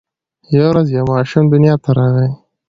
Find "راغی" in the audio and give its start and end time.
1.97-2.29